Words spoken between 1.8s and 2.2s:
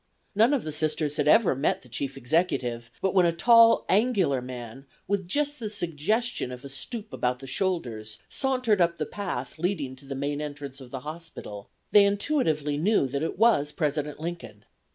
the Chief